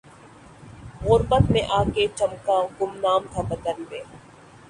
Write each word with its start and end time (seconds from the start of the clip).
غربت 1.03 1.43
میں 1.51 1.61
آ 1.69 1.81
کے 1.95 2.07
چمکا 2.17 2.57
گمنام 2.79 3.21
تھا 3.31 3.41
وطن 3.49 3.77
میں 3.89 4.01